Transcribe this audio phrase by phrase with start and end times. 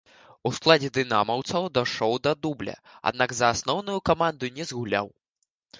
[0.49, 2.75] У складзе дынамаўцаў дайшоў да дубля,
[3.11, 5.07] аднак за асноўную каманду не згуляў.